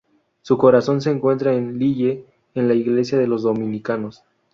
Su 0.41 0.57
corazón 0.57 0.99
se 0.99 1.11
encuentra 1.11 1.53
en 1.53 1.77
Lille, 1.77 2.25
en 2.55 2.67
la 2.67 2.73
iglesia 2.73 3.19
de 3.19 3.27
los 3.27 3.43
dominicanos. 3.43 4.23